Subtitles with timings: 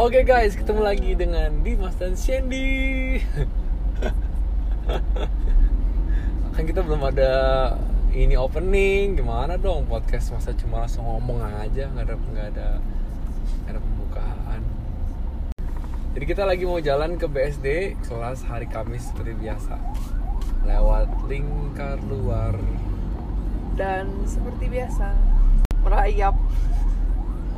[0.00, 3.20] Oke guys, ketemu lagi dengan Dimas dan Shandy.
[6.56, 7.32] kan kita belum ada
[8.08, 13.72] ini opening, gimana dong podcast masa cuma langsung ngomong aja, nggak ada nggak ada nggak
[13.76, 14.60] ada pembukaan.
[16.16, 19.76] Jadi kita lagi mau jalan ke BSD kelas hari Kamis seperti biasa,
[20.64, 22.56] lewat lingkar luar.
[23.76, 25.12] dan seperti biasa
[25.84, 26.40] merayap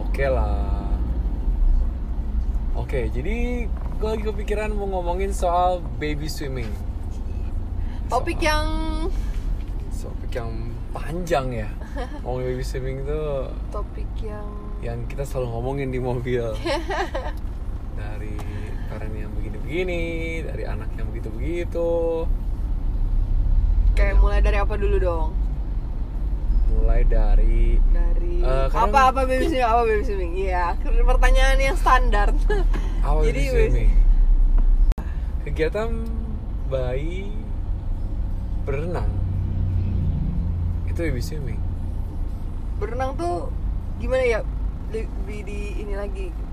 [0.03, 0.82] Oke lah.
[2.73, 6.69] Oke, jadi gue lagi kepikiran mau ngomongin soal baby swimming.
[8.09, 8.67] topik Soal- yang
[9.93, 10.51] topik yang
[10.93, 11.69] panjang ya.
[12.25, 13.21] Ngomongin baby swimming itu
[13.69, 14.49] topik yang
[14.81, 16.45] yang kita selalu ngomongin di mobil.
[18.01, 18.35] dari
[18.89, 20.03] parent yang begini-begini,
[20.49, 22.25] dari anak yang begitu-begitu.
[23.93, 25.42] kayak mulai dari apa dulu dong
[26.75, 32.29] Mulai dari dari kadang- apa apa baby swimming apa baby swimming iya pertanyaan yang standar
[33.07, 33.91] awal Jadi, baby swimming.
[35.43, 35.91] Kegiatan
[36.67, 37.29] bayi
[38.63, 39.11] berenang.
[40.87, 41.61] Itu baby swimming.
[42.75, 43.47] berenang tuh
[43.97, 44.41] gimana ya
[44.91, 46.45] lebih di ini lagi gitu.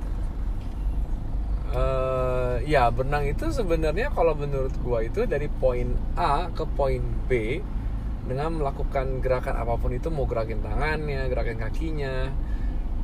[1.72, 7.62] eh ya berenang itu sebenarnya kalau menurut gua itu dari poin A ke poin B
[8.30, 12.30] dengan melakukan gerakan apa pun itu mau gerakin tangannya, gerakin kakinya,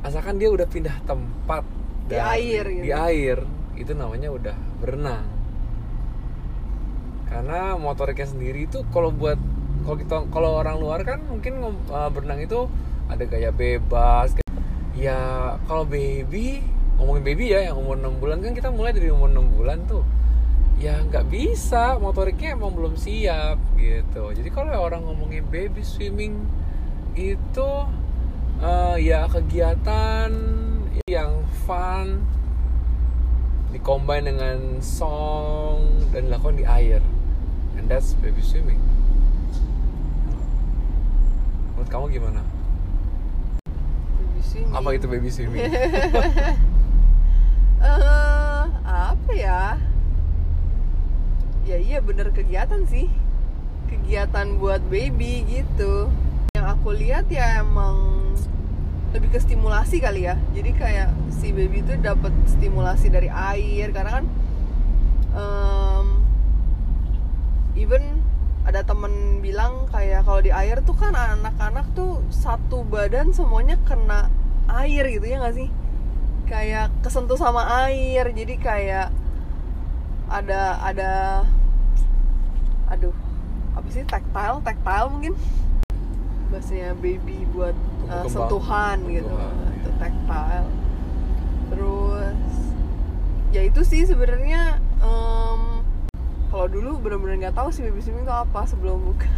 [0.06, 1.66] asalkan dia udah pindah tempat
[2.06, 2.84] Di air gitu.
[2.86, 3.38] di air
[3.74, 5.26] itu namanya udah berenang.
[7.26, 9.36] Karena motoriknya sendiri itu kalau buat
[9.82, 12.70] kalau kita kalau orang luar kan mungkin eh, berenang itu
[13.10, 14.38] ada gaya bebas.
[14.94, 15.18] Ya
[15.66, 16.62] kalau baby
[16.96, 20.00] ngomongin baby ya yang umur 6 bulan kan kita mulai dari umur 6 bulan tuh
[20.76, 21.96] ya nggak bisa.
[22.00, 24.32] Motoriknya emang belum siap gitu.
[24.32, 26.44] Jadi kalau orang ngomongin baby swimming
[27.16, 27.70] itu
[28.60, 30.30] eh, ya kegiatan
[31.08, 32.20] yang fun
[33.72, 37.00] dikombin dengan song dan dilakukan di air.
[37.76, 38.80] And that's baby swimming.
[41.76, 42.40] Menurut kamu gimana?
[44.16, 44.72] Baby swimming.
[44.72, 45.68] Apa itu baby swimming?
[47.76, 49.76] Eh apa ya
[51.66, 53.10] ya iya bener kegiatan sih.
[53.90, 56.08] Kegiatan buat baby gitu.
[56.54, 58.22] Yang aku lihat ya emang
[59.10, 60.38] lebih ke stimulasi kali ya.
[60.54, 64.24] Jadi kayak si baby itu dapat stimulasi dari air karena kan
[65.34, 66.06] em,
[67.74, 68.22] even
[68.66, 74.26] ada temen bilang kayak kalau di air tuh kan anak-anak tuh satu badan semuanya kena
[74.70, 75.68] air gitu ya nggak sih?
[76.46, 79.08] Kayak kesentuh sama air jadi kayak
[80.26, 81.12] ada ada
[82.90, 83.14] aduh
[83.76, 85.34] apa sih tactile tactile mungkin?
[86.50, 87.74] Bahasanya baby buat
[88.06, 88.32] uh, kembang.
[88.32, 89.30] sentuhan gitu.
[89.30, 89.98] Sentuhan, itu iya.
[90.00, 90.68] tactile.
[91.66, 92.40] Terus
[93.54, 95.60] ya itu sih sebenarnya em,
[96.50, 99.30] kalau dulu bener-bener nggak tahu sih baby swimming itu apa sebelum buka.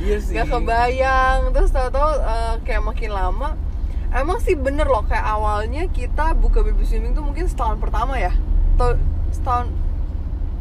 [0.00, 0.32] Iya sih.
[0.36, 1.38] nggak kebayang.
[1.52, 3.56] Terus tahu-tahu eh, kayak makin lama
[4.10, 8.34] emang sih bener loh kayak awalnya kita buka baby swimming tuh mungkin setahun pertama ya?
[8.76, 8.98] Atau
[9.30, 9.70] setahun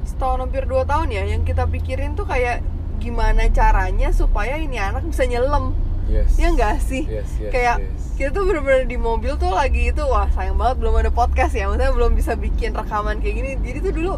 [0.09, 2.65] setahun hampir dua tahun ya yang kita pikirin tuh kayak
[2.97, 5.77] gimana caranya supaya ini anak bisa nyelam.
[6.09, 6.41] Yes.
[6.41, 7.05] Ya enggak sih?
[7.05, 8.17] Yes yes kayak yes.
[8.17, 11.69] kita tuh bener-bener di mobil tuh lagi itu wah sayang banget belum ada podcast ya
[11.69, 13.51] maksudnya belum bisa bikin rekaman kayak gini.
[13.61, 14.13] Jadi tuh dulu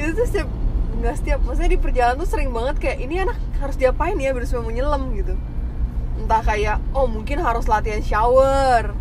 [0.00, 0.48] itu tuh setiap
[0.92, 4.44] nggak setiap maksudnya di perjalanan tuh sering banget kayak ini anak harus diapain ya biar
[4.48, 5.34] supaya mau nyelam gitu.
[6.16, 8.96] Entah kayak oh mungkin harus latihan shower.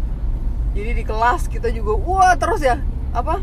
[0.75, 2.83] Jadi di kelas kita juga wah terus ya
[3.15, 3.39] apa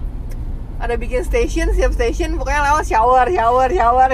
[0.78, 4.10] ada bikin station siap station pokoknya lewat shower shower shower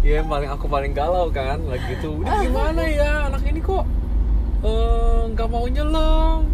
[0.00, 2.20] Iya yang paling aku paling galau kan lagi gitu.
[2.20, 3.84] Ini gimana ya anak ini kok
[4.60, 6.48] eh, nggak mau nyelam.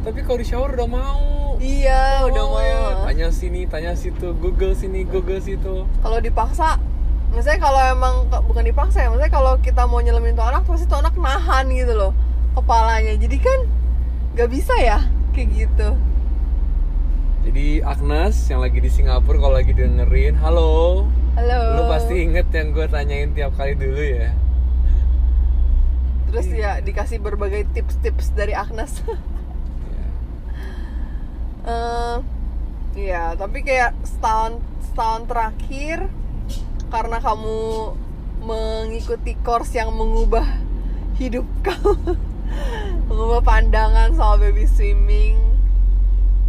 [0.00, 1.20] Tapi kalau di shower udah mau.
[1.60, 5.84] iya udah Oh, mau Tanya sini, tanya situ, Google sini, Google situ.
[6.00, 6.80] kalau dipaksa
[7.28, 8.14] maksudnya kalau emang
[8.44, 11.92] bukan dipaksa ya maksudnya kalau kita mau nyelemin tuh anak pasti tuh anak nahan gitu
[11.92, 12.12] loh
[12.52, 13.58] kepalanya jadi kan
[14.32, 15.00] nggak bisa ya
[15.32, 15.96] kayak gitu
[17.42, 21.04] Jadi Agnes yang lagi di Singapura kalau lagi dengerin, halo.
[21.34, 24.30] halo Lu pasti inget yang gue tanyain tiap kali dulu ya.
[26.32, 29.04] terus ya dikasih berbagai tips-tips dari Agnes
[31.62, 32.24] Iya.
[32.96, 36.08] Iya, tapi kayak setahun setahun terakhir
[36.88, 37.60] karena kamu
[38.40, 40.44] mengikuti course yang mengubah
[41.20, 42.16] hidup kamu,
[43.12, 45.36] mengubah pandangan soal baby swimming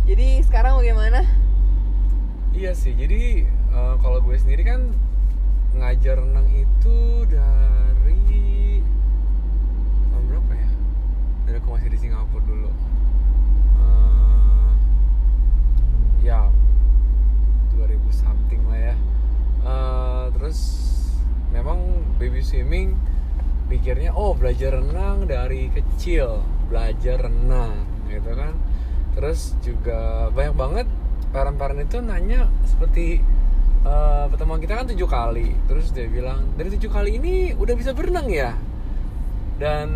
[0.03, 1.23] jadi sekarang bagaimana?
[2.51, 4.91] Iya sih jadi uh, kalau gue sendiri kan
[5.73, 8.83] ngajar renang itu dari
[10.11, 10.69] tahun berapa ya?
[11.47, 12.71] Dari aku masih di Singapura dulu.
[13.79, 14.71] Uh,
[16.19, 16.51] ya
[17.79, 18.95] 2000 something lah ya.
[19.63, 20.59] Uh, terus
[21.55, 21.79] memang
[22.19, 22.99] baby swimming
[23.71, 28.51] pikirnya oh belajar renang dari kecil belajar renang gitu kan
[29.13, 30.87] terus juga banyak banget
[31.29, 33.21] parent-parent itu nanya seperti
[33.83, 37.93] eh, pertemuan kita kan tujuh kali terus dia bilang dari tujuh kali ini udah bisa
[37.93, 38.53] berenang ya
[39.57, 39.89] dan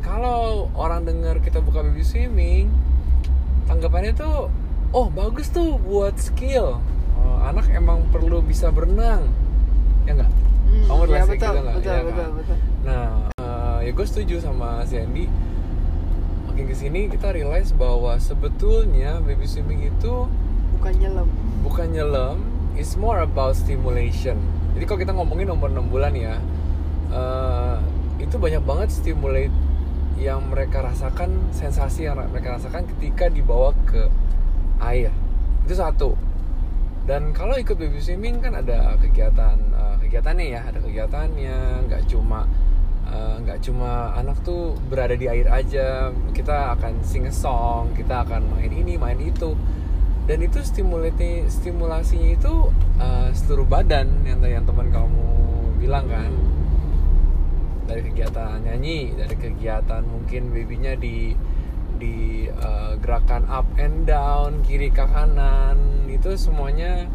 [0.00, 2.70] kalau orang dengar kita buka baby swimming
[3.66, 4.50] tanggapannya tuh
[4.90, 6.78] oh bagus tuh buat skill
[7.12, 9.30] Eh, anak emang perlu bisa berenang
[10.02, 10.30] ya enggak
[10.62, 12.30] Hmm, Kamu ya betul, gitu betul, Iya betul, kan?
[12.32, 12.56] betul.
[12.82, 15.28] Nah, eh, ya gue setuju sama si Andy.
[16.52, 20.28] Makin ke sini kita realize bahwa sebetulnya baby swimming itu
[20.76, 21.24] Bukan nyelam.
[21.64, 22.36] bukan nyelam,
[22.76, 24.36] it's more about stimulation.
[24.76, 26.36] Jadi kalau kita ngomongin umur 6 bulan ya,
[27.08, 27.76] eh,
[28.20, 29.48] itu banyak banget stimulate
[30.20, 34.12] yang mereka rasakan, sensasi yang mereka rasakan ketika dibawa ke
[34.84, 35.08] air.
[35.64, 36.20] Itu satu.
[37.08, 42.44] Dan kalau ikut baby swimming kan ada kegiatan eh, kegiatannya ya, ada kegiatannya, nggak cuma
[43.12, 46.08] eh, nggak cuma anak tuh berada di air aja.
[46.32, 49.52] Kita akan sing a song, kita akan main ini, main itu.
[50.24, 52.54] Dan itu stimulasi stimulasinya itu
[52.98, 55.28] eh, seluruh badan yang yang teman kamu
[55.78, 56.32] bilang kan.
[57.86, 61.36] Dari kegiatan nyanyi, dari kegiatan mungkin babynya di
[62.02, 65.78] di eh, gerakan up and down kiri ke kanan
[66.10, 67.06] itu semuanya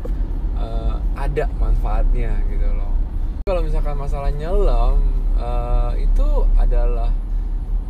[0.56, 2.96] eh, ada manfaatnya gitu loh
[3.44, 7.14] kalau misalkan masalah nyelam eh, itu adalah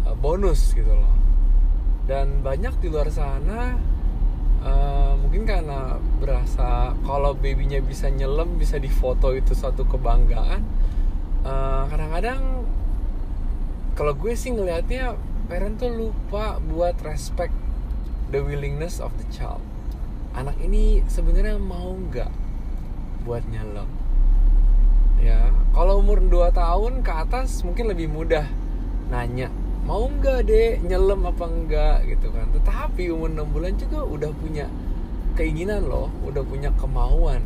[0.06, 1.16] eh, bonus gitu loh.
[2.08, 3.76] Dan banyak di luar sana
[4.64, 10.64] eh, mungkin karena berasa kalau babynya bisa nyelam bisa difoto itu suatu kebanggaan
[11.48, 12.68] Eh, kadang-kadang
[13.96, 15.16] kalau gue sih ngelihatnya
[15.48, 17.56] parent tuh lupa buat respect
[18.36, 19.64] the willingness of the child.
[20.36, 22.30] Anak ini sebenarnya mau nggak
[23.24, 23.88] buat nyelam
[25.22, 28.46] ya kalau umur 2 tahun ke atas mungkin lebih mudah
[29.08, 29.50] nanya
[29.88, 32.52] mau nggak deh nyelam apa enggak gitu kan.
[32.52, 34.68] Tetapi umur 6 bulan juga udah punya
[35.40, 37.40] keinginan loh udah punya kemauan.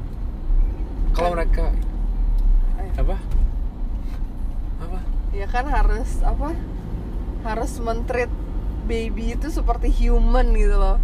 [1.14, 1.66] Kalau Kan- mereka
[2.82, 3.18] Eh, apa?
[4.82, 5.00] Apa?
[5.38, 6.58] Ya kan harus apa?
[7.46, 8.32] Harus mentreat
[8.90, 10.98] baby itu seperti human gitu loh.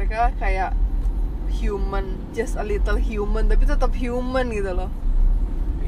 [0.00, 0.72] Mereka kayak
[1.60, 4.88] human just a little human tapi tetap human gitu loh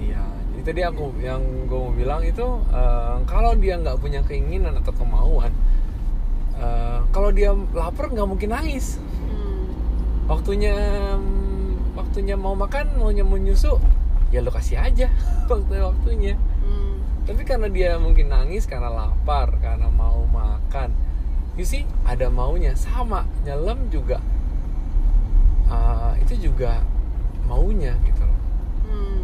[0.02, 4.74] Iya, jadi tadi aku yang gue mau bilang itu eh, kalau dia nggak punya keinginan
[4.82, 5.54] atau kemauan,
[6.58, 8.98] eh, kalau dia lapar nggak mungkin nangis.
[8.98, 9.70] Hmm.
[10.26, 10.74] Waktunya
[11.94, 13.78] waktunya mau makan, maunya mau nyusu,
[14.34, 15.06] ya lo kasih aja
[15.50, 16.34] waktu waktunya.
[16.66, 16.98] Hmm.
[17.22, 20.90] Tapi karena dia mungkin nangis karena lapar, karena mau makan,
[21.52, 24.18] you see ada maunya sama nyelam juga
[25.68, 26.80] eh, itu juga
[27.44, 28.40] maunya gitu loh
[28.92, 29.21] Hmm.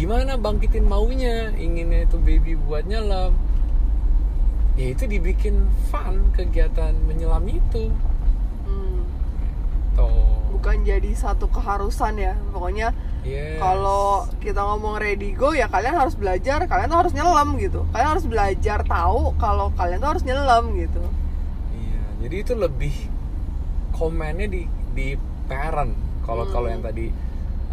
[0.00, 1.52] Gimana bangkitin maunya?
[1.52, 3.36] Inginnya itu baby buat nyelam.
[4.80, 7.92] Ya itu dibikin fun kegiatan menyelam itu.
[8.64, 9.04] Hmm.
[9.92, 12.32] tuh bukan jadi satu keharusan ya.
[12.48, 13.60] Pokoknya Yes.
[13.60, 16.64] kalau kita ngomong ready go ya kalian harus belajar.
[16.64, 17.84] Kalian tuh harus nyelam gitu.
[17.92, 21.04] Kalian harus belajar tahu kalau kalian tuh harus nyelam gitu.
[21.76, 22.94] Iya jadi itu lebih
[23.92, 24.64] komennya di
[24.96, 25.08] di
[25.44, 25.92] parent.
[26.24, 26.52] Kalau Hmm.
[26.56, 27.12] kalau yang tadi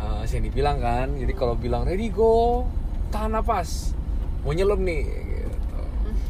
[0.01, 2.65] uh, Sandy bilang kan jadi kalau bilang ready go.
[3.09, 3.95] Tahan napas
[4.47, 5.57] mau nyelam nih gitu.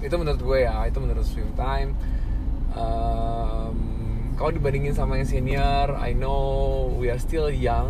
[0.10, 1.94] itu menurut gue ya itu menurut swim time.
[2.78, 3.76] Um,
[4.38, 7.90] kalau dibandingin sama yang senior I know we are still young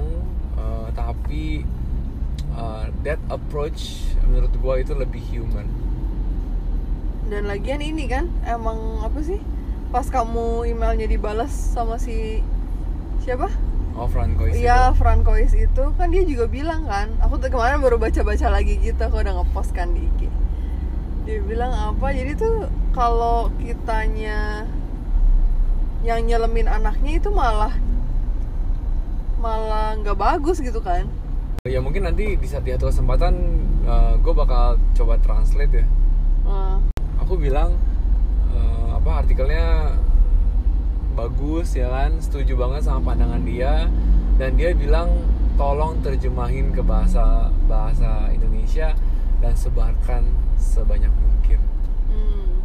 [0.55, 1.67] uh, tapi
[2.55, 5.67] uh, that approach menurut gue itu lebih human.
[7.27, 9.39] Dan lagian ini kan emang apa sih?
[9.91, 12.43] Pas kamu emailnya dibalas sama si
[13.24, 13.51] siapa
[13.97, 14.63] oh Francois itu.
[14.63, 15.83] Iya Francois itu.
[15.97, 19.73] Kan dia juga bilang kan aku tuh kemarin baru baca-baca lagi gitu aku udah ngepost
[19.73, 20.29] kan di IG
[21.27, 24.63] dia bilang apa jadi tuh kalau kitanya
[25.99, 27.75] yang nyelemin anaknya itu malah
[29.43, 31.03] malah nggak bagus gitu kan.
[31.67, 33.35] Ya mungkin nanti di satu kesempatan
[34.23, 35.85] gue bakal coba translate ya.
[36.47, 36.79] Nah,
[37.19, 37.75] aku bilang
[38.55, 39.99] eh, apa artikelnya
[41.17, 42.21] bagus ya kan?
[42.21, 43.89] Setuju banget sama pandangan dia.
[44.38, 45.09] Dan dia bilang
[45.57, 48.93] tolong terjemahin ke bahasa bahasa Indonesia
[49.41, 50.29] dan sebarkan
[50.62, 51.59] sebanyak mungkin.
[52.13, 52.62] Hmm,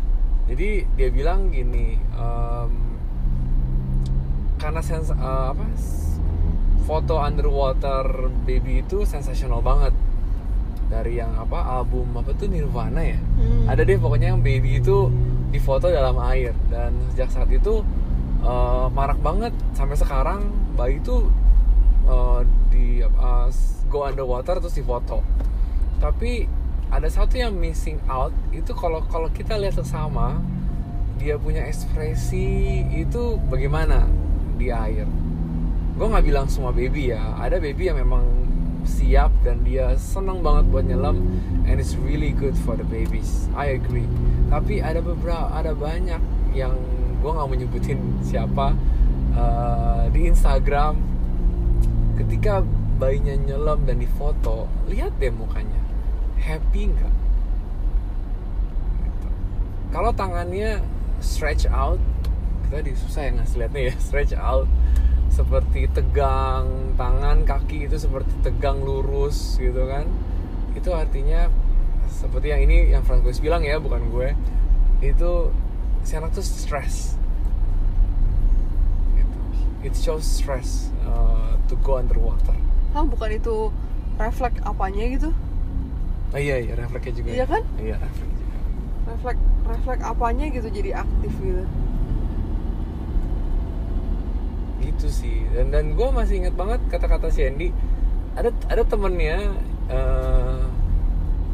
[0.52, 2.72] jadi dia bilang gini em,
[4.60, 5.64] karena sens eh, apa
[6.84, 9.96] foto underwater baby itu sensasional banget.
[10.92, 13.16] Dari yang apa album apa tuh Nirvana ya?
[13.16, 13.64] Hmm.
[13.64, 15.08] ada deh pokoknya yang baby itu
[15.48, 16.52] difoto dalam air.
[16.68, 17.80] Dan sejak saat itu
[18.42, 19.54] eh, marak banget.
[19.72, 21.30] Sampai sekarang bayi itu
[22.06, 22.40] eh,
[22.72, 23.48] di uh,
[23.88, 25.20] go underwater terus difoto.
[26.02, 26.48] Tapi
[26.92, 30.40] ada satu yang missing out itu kalau kalau kita lihat sesama
[31.16, 34.04] dia punya ekspresi itu bagaimana?
[34.58, 35.06] Di air.
[35.94, 37.22] Gue nggak bilang semua baby ya.
[37.38, 38.26] Ada baby yang memang
[38.82, 41.22] siap dan dia senang banget buat nyelam
[41.70, 43.46] and it's really good for the babies.
[43.54, 44.08] I agree.
[44.50, 46.18] Tapi ada beberapa ada banyak
[46.52, 46.74] yang
[47.22, 48.74] gue nggak mau nyebutin siapa
[49.38, 50.98] uh, di Instagram.
[52.18, 52.66] Ketika
[52.98, 55.78] bayinya nyelam dan difoto lihat deh mukanya.
[56.42, 57.14] Happy nggak?
[59.06, 59.28] Gitu.
[59.94, 60.82] kalau tangannya
[61.22, 62.02] stretch out
[62.66, 64.66] kita susah ya ngasih liatnya ya stretch out.
[65.32, 70.04] Seperti tegang tangan kaki itu seperti tegang lurus gitu kan.
[70.76, 71.48] Itu artinya
[72.08, 74.28] seperti yang ini yang Francois bilang ya bukan gue.
[75.00, 75.52] Itu
[76.02, 77.14] si anak tuh stress
[79.12, 79.38] gitu.
[79.82, 82.54] it shows stress uh, to go underwater
[82.92, 83.70] Hah, bukan itu
[84.14, 85.30] refleks apanya gitu?
[86.30, 87.44] oh iya iya refleksnya juga Iya ya.
[87.46, 87.62] kan?
[87.76, 88.50] iya refleks juga
[89.02, 91.64] Refleks refleks apanya gitu jadi aktif gitu.
[94.82, 97.70] gitu sih dan dan gue masih inget banget kata-kata si Andy
[98.34, 99.38] ada ada temennya
[99.86, 100.60] eh,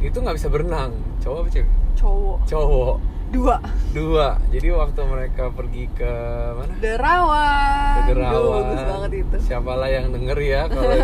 [0.00, 2.38] itu nggak bisa berenang cowok apa cewek Cowok.
[2.46, 2.96] cowok
[3.28, 3.60] Dua.
[3.90, 6.12] dua jadi waktu mereka pergi ke
[6.54, 7.96] mana Derawan.
[8.00, 9.36] ke Derawan bagus banget itu.
[9.44, 10.92] siapalah yang denger ya kalau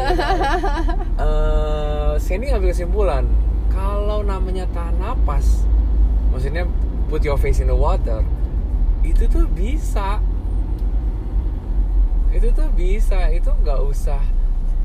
[1.21, 3.25] Eh, Sandy ngambil kesimpulan
[3.69, 5.69] kalau namanya tahan napas
[6.29, 6.65] maksudnya
[7.07, 8.25] put your face in the water
[9.03, 10.19] itu tuh bisa
[12.31, 14.23] itu tuh bisa itu nggak usah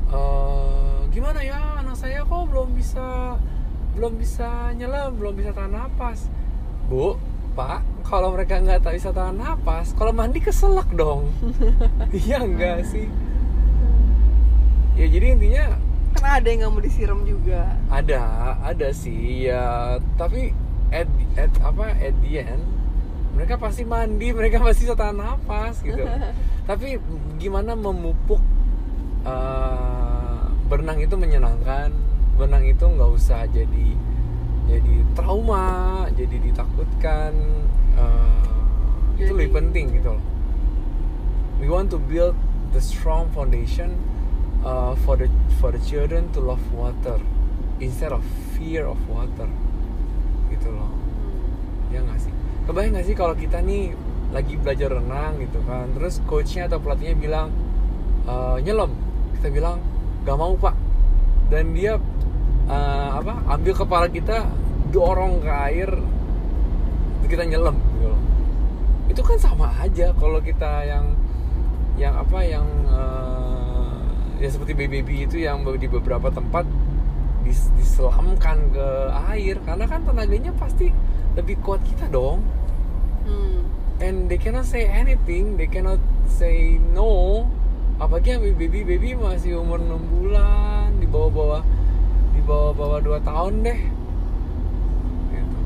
[0.08, 3.34] eh, gimana ya anak saya kok belum bisa
[3.90, 6.30] belum bisa nyelam belum bisa tahan napas
[6.86, 7.18] bu
[7.50, 11.30] pak kalau mereka nggak tak bisa tahan napas kalau mandi keselak dong.
[12.10, 13.06] Iya enggak sih?
[14.98, 15.64] Ya jadi intinya
[16.10, 17.62] Karena ada yang nggak mau disiram juga.
[17.86, 18.20] ada
[18.66, 19.96] ada sih ya.
[20.18, 20.50] Tapi
[20.90, 21.06] at,
[21.38, 22.66] at apa at the end
[23.30, 26.02] mereka pasti mandi mereka pasti bisa tahan nafas gitu.
[26.68, 26.98] Tapi
[27.38, 28.42] gimana memupuk
[29.22, 31.94] eh, berenang itu menyenangkan.
[32.34, 33.94] Berenang itu nggak usah jadi
[34.70, 35.66] jadi trauma
[36.14, 37.32] jadi ditakutkan
[37.98, 40.24] eh, itu Jadi- lebih penting gitu loh.
[41.60, 42.38] We want to build
[42.72, 43.98] the strong foundation
[44.64, 45.28] uh, for the
[45.60, 47.20] for the children to love water
[47.84, 48.24] instead of
[48.56, 49.44] fear of water
[50.48, 50.88] gitu loh.
[51.92, 52.32] Ya nggak sih?
[52.64, 53.92] Kebayang nggak sih kalau kita nih
[54.30, 57.50] lagi belajar renang gitu kan terus coachnya atau pelatihnya bilang
[58.24, 58.94] "Eh, nyelam
[59.36, 59.82] kita bilang
[60.24, 60.76] gak mau pak.
[61.50, 62.00] Dan dia
[62.70, 64.46] eh, apa ambil kepala kita
[64.94, 65.90] dorong ke air
[67.30, 68.20] kita nyelam gitu loh.
[69.06, 71.14] Itu kan sama aja kalau kita yang
[71.94, 73.98] yang apa yang eh,
[74.42, 76.66] ya seperti baby baby itu yang di beberapa tempat
[77.46, 78.86] dis- diselamkan ke
[79.30, 79.62] air.
[79.62, 80.90] Karena kan tenaganya pasti
[81.38, 82.42] lebih kuat kita dong.
[83.20, 83.62] Hmm.
[84.00, 87.44] and they cannot say anything they cannot say no.
[88.00, 91.60] Apalagi yang baby baby masih umur 6 bulan di bawah-bawah
[92.34, 93.80] di bawah-bawah 2 tahun deh
[95.34, 95.56] gitu.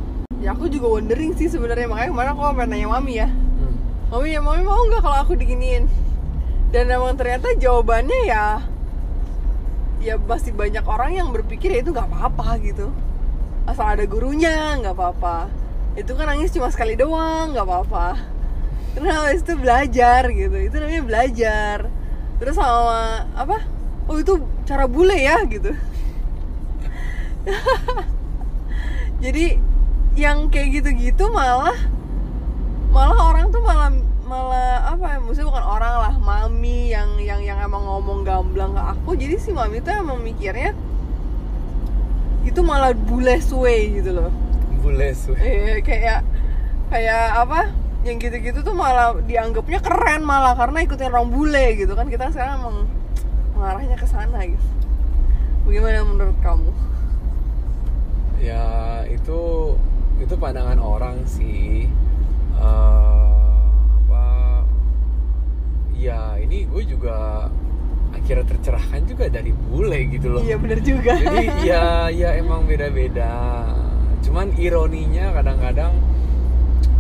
[0.41, 3.29] Ya aku juga wondering sih sebenarnya makanya kemarin aku sampai nanya mami ya.
[3.29, 3.75] Hmm.
[4.13, 5.89] Mami ya mami mau nggak kalau aku diginiin?
[6.75, 8.47] Dan emang ternyata jawabannya ya
[10.05, 12.93] ya masih banyak orang yang berpikir ya itu nggak apa-apa gitu.
[13.65, 15.49] Asal ada gurunya nggak apa-apa.
[15.97, 18.21] Itu kan nangis cuma sekali doang nggak apa-apa.
[18.95, 20.57] Terus habis itu belajar gitu.
[20.61, 21.77] Itu namanya belajar.
[22.37, 23.65] Terus sama apa?
[24.05, 24.37] Oh itu
[24.69, 25.73] cara bule ya gitu.
[29.25, 29.59] Jadi
[30.15, 31.77] yang kayak gitu-gitu malah
[32.95, 33.91] malah orang tuh malah
[34.25, 38.83] malah apa ya maksudnya bukan orang lah mami yang yang yang emang ngomong gamblang ke
[38.83, 39.11] aku.
[39.19, 40.73] Jadi si mami tuh emang mikirnya
[42.45, 44.31] itu malah bule suwe gitu loh.
[44.81, 45.37] Bule suwe.
[45.41, 46.25] eh kayak
[46.89, 47.73] kayak apa
[48.05, 52.09] yang gitu-gitu tuh malah dianggapnya keren malah karena ikutin orang bule gitu kan.
[52.09, 52.77] Kita sekarang emang
[53.57, 54.67] mengarahnya ke sana gitu.
[55.65, 56.71] Bagaimana menurut kamu
[58.45, 58.65] ya
[59.09, 59.73] itu
[60.21, 61.89] itu pandangan orang sih.
[62.55, 63.65] Eh,
[64.05, 64.25] apa
[65.97, 67.49] ya ini gue juga
[68.15, 70.43] akhirnya tercerahkan juga dari bule gitu loh.
[70.45, 71.17] Iya bener juga.
[71.17, 73.65] Jadi ya ya emang beda-beda.
[74.21, 75.93] Cuman ironinya kadang-kadang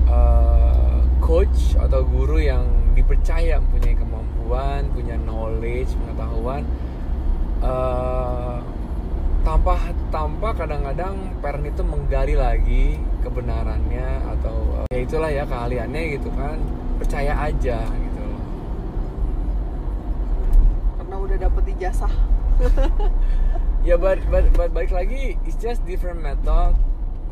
[0.08, 2.64] eh, coach atau guru yang
[2.96, 6.62] dipercaya mempunyai kemampuan punya knowledge pengetahuan
[7.60, 8.58] eh,
[9.44, 9.76] tanpa
[10.08, 16.58] tanpa kadang-kadang parent itu menggali lagi kebenarannya atau eh, ya itulah ya keahliannya gitu kan.
[16.98, 18.22] Percaya aja gitu.
[18.24, 18.44] Loh
[21.14, 22.14] karena udah dapet ijazah.
[23.84, 26.72] Ya but, but, but balik lagi it's just different method.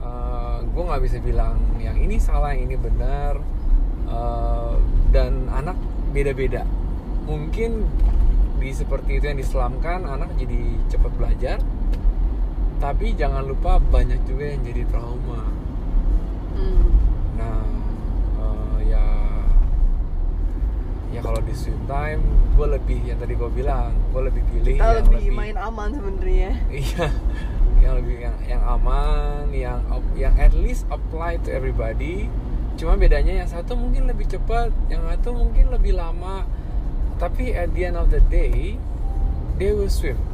[0.05, 3.41] Uh, gue nggak bisa bilang yang ini salah yang ini benar.
[4.05, 4.77] Uh,
[5.17, 5.81] dan anak
[6.13, 6.69] beda-beda.
[7.25, 7.89] Mungkin
[8.61, 10.61] di seperti itu yang diselamkan anak jadi
[10.93, 11.59] cepat belajar
[12.83, 15.47] tapi jangan lupa banyak juga yang jadi trauma.
[16.53, 16.85] Hmm.
[17.39, 17.65] nah
[18.43, 19.07] uh, ya
[21.15, 22.21] ya kalau di swim time
[22.59, 26.51] gue lebih yang tadi gue bilang gue lebih pilih kita yang lebih, main aman sebenarnya.
[26.75, 27.07] Iya
[27.87, 29.79] yang lebih yang yang aman yang
[30.19, 32.27] yang at least apply to everybody.
[32.75, 36.43] Cuma bedanya yang satu mungkin lebih cepat yang satu mungkin lebih lama.
[37.23, 38.75] Tapi at the end of the day
[39.55, 40.32] they will swim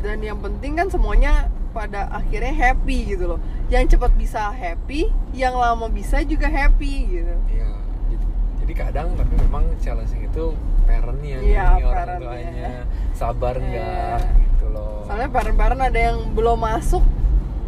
[0.00, 3.40] dan yang penting kan semuanya pada akhirnya happy gitu loh.
[3.68, 7.34] Yang cepat bisa happy yang lama bisa juga happy gitu.
[7.48, 7.70] Iya,
[8.08, 8.24] jadi,
[8.58, 10.44] jadi kadang tapi memang challenge itu
[10.82, 12.70] parentnya Iya, nih orang tuanya.
[13.14, 13.62] Sabar Iya.
[13.62, 14.20] nggak?
[14.36, 15.04] Gitu loh.
[15.06, 17.02] soalnya parent-parent ada yang belum masuk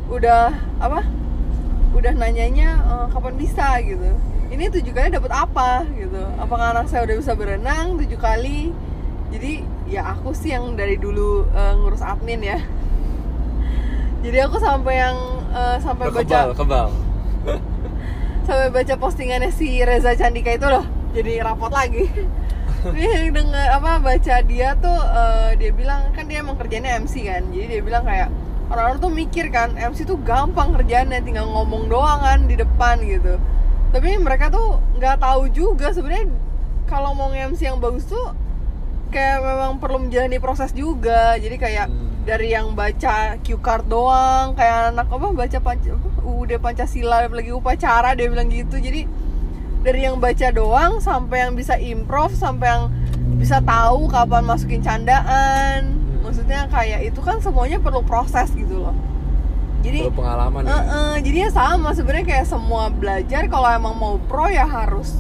[0.09, 1.03] udah apa?
[1.93, 3.77] Udah nanyanya "Eh, kapan bisa?
[3.81, 4.11] gitu.
[4.49, 5.87] Ini tujuh kali dapat apa?
[5.91, 6.21] Gitu.
[6.37, 8.69] Apakah anak saya udah bisa berenang tujuh kali?
[9.33, 12.59] Jadi ya aku sih yang dari dulu eh, ngurus admin ya.
[14.25, 15.17] Jadi aku sampai yang
[15.53, 16.89] eh, sampai baca kebal, kebal.
[18.49, 22.09] sampai baca postingannya si Reza Candika itu loh jadi rapot lagi.
[22.97, 27.45] Nih denger apa baca dia tuh eh, dia bilang kan dia emang kerjanya MC kan
[27.53, 28.33] jadi dia bilang kayak
[28.73, 33.37] orang-orang tuh mikir kan MC tuh gampang kerjaannya tinggal ngomong doang kan di depan gitu.
[33.93, 36.33] Tapi mereka tuh nggak tahu juga sebenarnya
[36.89, 38.33] kalau mau MC yang bagus tuh
[39.13, 41.37] kayak memang perlu menjalani proses juga.
[41.37, 42.25] Jadi kayak Hmm.
[42.25, 45.91] dari yang baca cue card doang kayak anak apa baca panca
[46.23, 48.81] UUD Pancasila lagi upacara dia bilang gitu.
[48.81, 49.05] Jadi
[49.83, 52.85] dari yang baca doang sampai yang bisa improv sampai yang
[53.37, 55.99] bisa tahu kapan masukin candaan.
[56.23, 58.95] Maksudnya kayak itu kan semuanya perlu proses gitu loh.
[59.83, 60.71] Jadi Perlu pengalaman ya.
[60.79, 65.11] Eh-eh, jadi ya sama sebenarnya kayak semua belajar kalau emang mau pro ya harus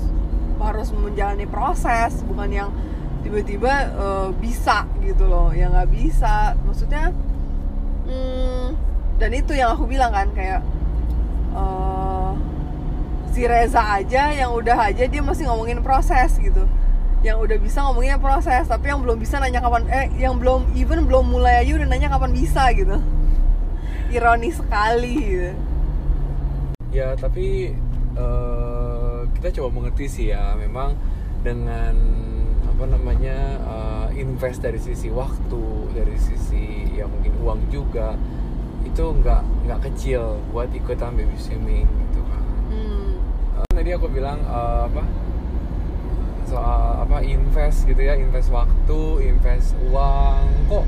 [0.62, 2.22] harus menjalani proses.
[2.22, 2.70] Bukan yang
[3.22, 5.54] tiba-tiba eh, bisa gitu loh.
[5.54, 6.58] Yang nggak bisa.
[6.66, 7.14] Maksudnya
[8.06, 8.66] hmm,
[9.16, 10.60] dan itu yang aku bilang kan kayak
[11.54, 12.30] eh,
[13.32, 16.66] si Reza aja yang udah aja dia masih ngomongin proses gitu.
[17.22, 21.06] Yang udah bisa ngomongin proses tapi yang belum bisa nanya kapan eh yang belum even
[21.06, 22.98] belum mulai aja udah nanya kapan bisa gitu.
[24.14, 25.50] Ironis sekali gitu.
[26.92, 27.72] Ya tapi
[28.18, 30.58] eh, kita coba mengerti sih ya.
[30.58, 30.98] Memang
[31.42, 31.94] dengan
[32.72, 38.16] apa namanya eh, invest dari sisi waktu dari sisi ya mungkin uang juga
[38.82, 42.44] itu nggak nggak kecil buat ikutan baby swimming gitu kan.
[42.72, 43.12] Hmm.
[43.60, 45.04] Eh, tadi aku bilang eh, apa
[46.48, 50.84] soal apa invest gitu ya invest waktu invest uang kok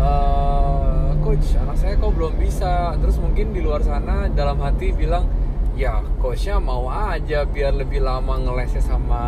[0.00, 5.28] eh, coach anak saya kok belum bisa terus mungkin di luar sana dalam hati bilang
[5.72, 9.24] ya coachnya mau aja biar lebih lama ngelesnya sama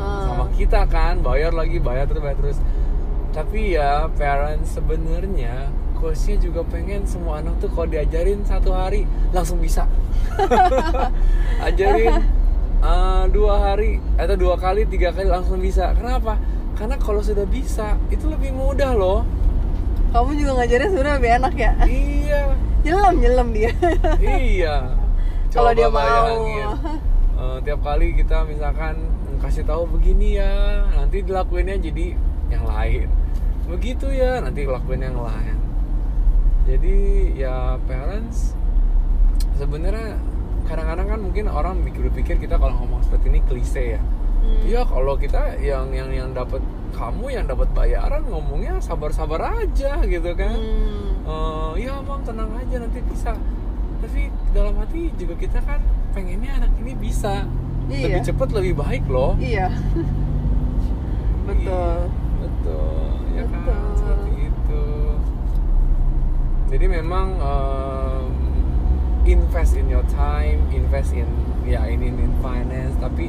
[0.00, 0.24] Ah.
[0.24, 1.20] sama kita kan.
[1.20, 2.58] Bayar lagi bayar terus bayar terus.
[3.30, 9.60] Tapi ya parents sebenarnya coachnya juga pengen semua anak tuh kalau diajarin satu hari langsung
[9.60, 9.84] bisa.
[11.66, 12.24] Ajarin
[12.80, 15.92] uh, dua hari atau dua kali tiga kali langsung bisa.
[15.94, 16.38] Kenapa?
[16.78, 19.20] Karena kalau sudah bisa itu lebih mudah loh.
[20.10, 21.72] Kamu juga ngajarnya sebenarnya lebih enak ya.
[21.86, 22.42] iya.
[22.80, 23.70] Nyelam nyelam dia.
[24.24, 24.76] iya
[25.50, 26.46] Kalau dia mau.
[27.40, 29.00] Uh, tiap kali kita misalkan
[29.40, 32.12] kasih tahu begini ya nanti dilakuinnya jadi
[32.52, 33.08] yang lain
[33.64, 35.56] begitu ya nanti lakuin yang lain
[36.68, 36.96] jadi
[37.32, 37.56] ya
[37.88, 38.52] parents
[39.56, 40.20] sebenarnya
[40.68, 44.02] kadang-kadang kan mungkin orang mikir pikir kita kalau ngomong seperti ini klise ya
[44.40, 44.56] Hmm.
[44.64, 46.64] Iya kalau kita yang yang yang dapat
[46.96, 51.76] kamu yang dapat bayaran ngomongnya sabar-sabar aja gitu kan Hmm.
[51.76, 53.36] Ya mam tenang aja nanti bisa
[54.00, 57.44] tapi dalam hati juga kita kan pengennya anak ini bisa
[57.86, 58.06] Iya.
[58.06, 59.66] lebih cepat lebih baik loh Iya.
[61.42, 61.66] Betul.
[61.66, 62.06] Iya,
[62.38, 63.82] betul ya kan Betul.
[63.94, 64.84] seperti itu
[66.70, 68.24] jadi memang em,
[69.26, 71.26] invest in your time invest in
[71.66, 73.28] ya in in, in finance tapi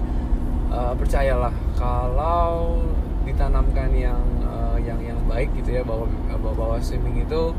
[0.70, 2.86] eh, percayalah kalau
[3.24, 7.54] ditanamkan yang eh, yang yang baik gitu ya bahwa bahwa, bahwa swimming itu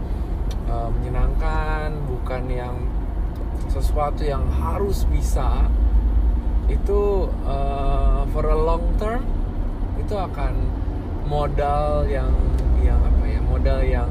[0.67, 2.75] eh, menyenangkan bukan yang
[3.73, 5.65] sesuatu yang harus bisa
[6.69, 9.25] itu uh, for a long term
[9.97, 10.53] itu akan
[11.25, 12.29] modal yang
[12.85, 14.09] yang apa ya modal yang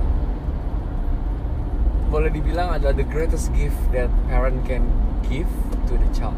[2.09, 4.83] boleh dibilang adalah the greatest gift that parent can
[5.29, 5.47] give
[5.87, 6.35] to the child.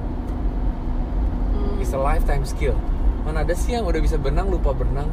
[1.55, 1.81] Hmm.
[1.81, 2.77] it's a lifetime skill.
[3.25, 5.09] Mana ada sih yang udah bisa berenang lupa berenang.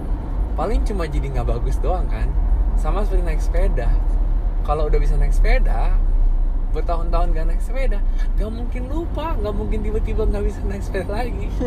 [0.59, 2.29] Paling cuma jadi nggak bagus doang kan.
[2.77, 3.88] Sama seperti naik sepeda.
[4.68, 5.96] Kalau udah bisa naik sepeda
[6.70, 7.98] bertahun-tahun gak naik sepeda
[8.38, 11.48] gak mungkin lupa gak mungkin tiba-tiba gak bisa naik sepeda lagi.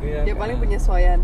[0.00, 0.48] Iya ya kan?
[0.48, 1.20] paling penyesuaian.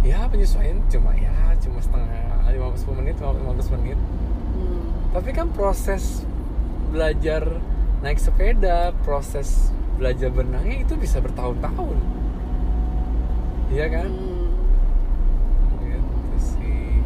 [0.00, 3.98] Ya penyesuaian cuma ya cuma setengah 50 menit 15 menit.
[4.56, 4.88] Hmm.
[5.12, 6.24] tapi kan proses
[6.88, 7.44] belajar
[8.00, 9.68] naik sepeda proses
[10.00, 11.96] belajar berenangnya itu bisa bertahun-tahun.
[13.68, 14.08] Iya kan?
[14.08, 14.48] Hmm.
[15.84, 17.04] gitu sih.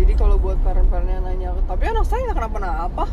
[0.00, 3.04] Jadi kalau buat parent-parent yang nanya tapi anak saya nggak kenapa-napa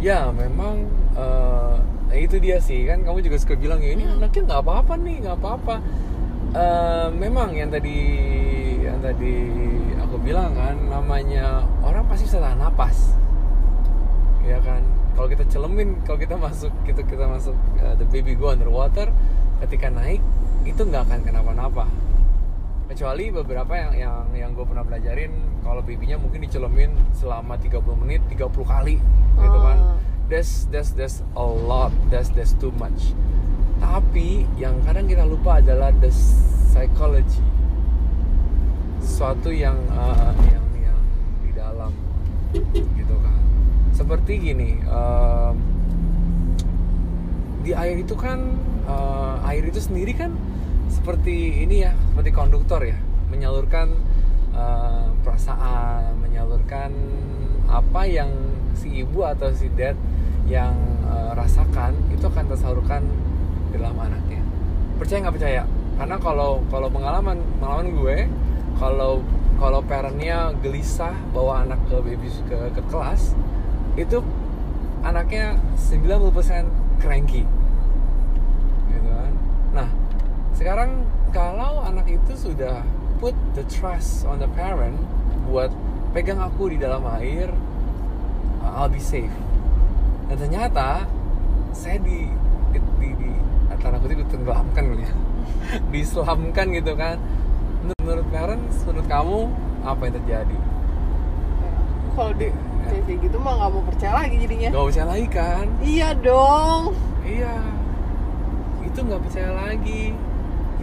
[0.00, 1.76] ya memang eh,
[2.24, 2.88] itu dia sih.
[2.88, 4.16] Kan kamu juga suka bilang ya ini Hmm.
[4.18, 5.74] anaknya nggak apa-apa nih nggak apa-apa.
[6.50, 7.98] Eh, memang yang tadi
[8.82, 9.36] yang tadi
[10.02, 13.14] aku bilang kan namanya orang pasti bisa tahan napas.
[14.42, 14.82] Ya kan?
[15.14, 17.52] Kalau kita celemin kalau kita masuk gitu kita masuk
[17.84, 19.12] uh, the baby go underwater
[19.60, 20.24] ketika naik
[20.64, 21.84] itu nggak akan kenapa-napa
[22.90, 25.30] kecuali beberapa yang yang yang gue pernah belajarin
[25.62, 28.98] kalau babynya mungkin dicelemin selama 30 menit 30 kali
[29.38, 29.78] gitu kan.
[29.78, 29.94] Ah.
[30.26, 31.94] that's that's that's a lot.
[32.10, 33.14] That's that's too much.
[33.78, 36.10] Tapi yang kadang kita lupa adalah the
[36.74, 37.46] psychology.
[38.98, 40.98] Sesuatu yang uh, yang yang
[41.46, 41.94] di dalam
[42.98, 43.38] gitu kan.
[43.94, 45.54] Seperti gini um,
[47.62, 48.58] di air itu kan
[48.90, 50.34] uh, air itu sendiri kan
[50.90, 52.98] seperti ini ya seperti konduktor ya
[53.30, 53.94] menyalurkan
[54.52, 56.90] uh, perasaan menyalurkan
[57.70, 58.30] apa yang
[58.74, 59.94] si ibu atau si dad
[60.50, 60.74] yang
[61.06, 63.06] uh, rasakan itu akan tersalurkan
[63.70, 64.42] dalam anaknya.
[64.98, 65.62] Percaya nggak percaya?
[65.94, 68.18] Karena kalau kalau pengalaman pengalaman gue
[68.80, 69.22] kalau
[69.60, 73.36] kalau parentnya gelisah bawa anak ke baby ke ke kelas
[74.00, 74.24] itu
[75.04, 77.44] anaknya 90% cranky
[78.88, 79.32] gitu kan
[79.76, 79.88] nah
[80.60, 82.84] sekarang kalau anak itu sudah
[83.16, 84.92] put the trust on the parent
[85.48, 85.72] buat
[86.12, 87.48] pegang aku di dalam air
[88.60, 89.32] I'll be safe.
[90.28, 91.08] Dan ternyata
[91.72, 92.28] saya di
[92.76, 93.30] di, di, di
[93.80, 95.12] tanda kutip ditenggelamkan kali ya.
[95.96, 97.16] Diselamkan gitu kan.
[98.04, 99.38] Menurut, parents menurut kamu
[99.80, 100.58] apa yang terjadi?
[102.12, 102.52] Kalau di
[102.84, 104.68] kayak kayak gitu mah nggak mau percaya lagi jadinya.
[104.76, 105.66] Gak percaya lagi kan?
[105.80, 106.92] Iya dong.
[107.24, 107.56] Iya.
[108.84, 110.12] Itu nggak percaya lagi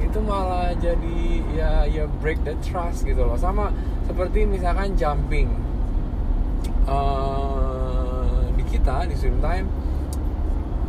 [0.04, 1.20] itu malah jadi
[1.54, 3.38] ya ya break the trust gitu loh.
[3.40, 3.74] Sama
[4.06, 5.68] seperti misalkan jumping.
[6.88, 9.68] Eh, di kita di swim time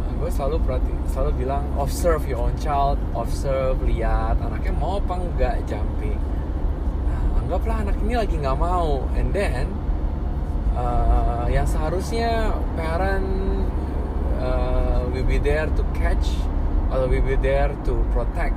[0.06, 5.18] eh, gue selalu perhati selalu bilang observe your own child observe lihat anaknya mau apa
[5.18, 6.14] enggak jumping.
[7.02, 9.10] Nah, anggaplah anak ini lagi nggak mau.
[9.18, 9.74] And then
[10.78, 13.26] uh, yang seharusnya parent
[14.38, 16.30] uh, will be there to catch
[16.94, 18.54] atau will be there to protect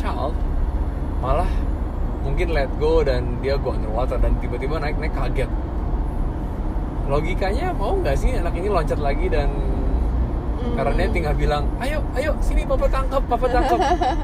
[0.00, 0.32] child
[1.20, 1.50] malah
[2.24, 5.48] mungkin let go dan dia go underwater dan tiba-tiba naik naik kaget.
[7.08, 9.48] Logikanya mau nggak sih anak ini loncat lagi dan
[10.60, 10.76] Hmm.
[10.76, 13.80] karena dia tinggal bilang ayo ayo sini papa tangkap papa tangkap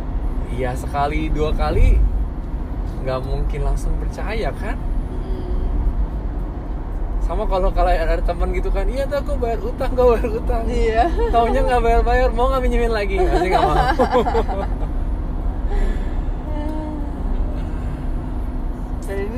[0.60, 1.96] iya sekali dua kali
[3.00, 4.76] nggak mungkin langsung percaya kan?
[4.76, 5.64] Hmm.
[7.24, 10.62] sama kalau kalau ada teman gitu kan iya tuh aku bayar utang gak bayar utang.
[10.68, 11.04] Iya.
[11.32, 13.16] Taunya nggak bayar bayar mau nggak minjemin lagi?
[13.16, 13.76] Pasti nggak mau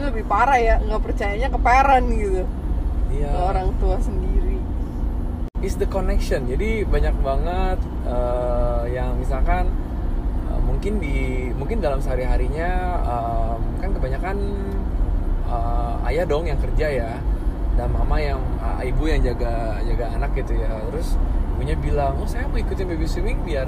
[0.08, 2.42] lebih parah ya nggak percayanya ke parent gitu.
[3.12, 3.30] Iya.
[3.30, 4.56] Ke orang tua sendiri.
[5.60, 6.48] Is the connection.
[6.48, 9.68] Jadi banyak banget eh, yang misalkan
[10.48, 12.70] eh, mungkin di mungkin dalam sehari harinya
[13.78, 14.36] kan kebanyakan
[15.46, 17.12] eh, ayah dong yang kerja ya
[17.76, 20.72] dan mama yang eh, ibu yang jaga jaga anak gitu ya.
[20.94, 21.18] Terus
[21.54, 23.66] ibunya bilang oh saya mau ikutin baby swimming biar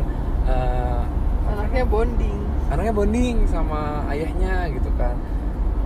[0.49, 1.03] eh,
[1.51, 2.41] apa anaknya bonding.
[2.71, 5.19] Anaknya bonding sama ayahnya gitu kan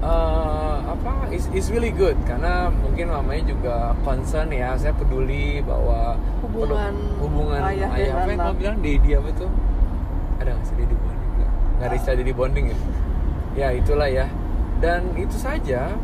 [0.04, 2.12] Eh, apa is is really good.
[2.28, 6.92] Karena mungkin mamanya juga concern ya saya peduli bahwa Hubungan
[7.24, 9.50] hubungan ayah ayah, apa yang kamu bilang daddy apa tuh
[10.38, 12.76] ada nggak sih daddy bonding nggak nggak ada istilah daddy bonding ya?
[13.56, 14.26] Ya itulah ya.
[14.84, 15.96] Dan itu saja.